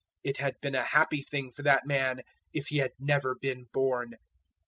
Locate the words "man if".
1.85-2.69